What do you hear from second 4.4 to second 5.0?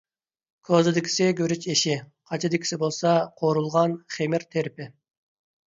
تىرىپى.